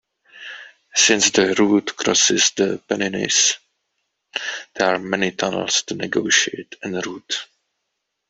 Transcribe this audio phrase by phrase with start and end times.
[0.95, 3.59] Since the route crosses the Pennines,
[4.73, 7.35] there are many tunnels to negotiate "en route".